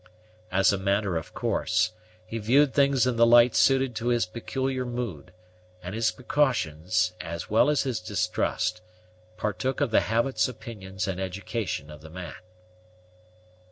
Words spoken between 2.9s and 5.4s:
in the light suited to his peculiar mood;